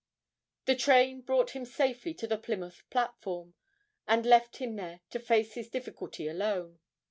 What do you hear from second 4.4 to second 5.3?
him there to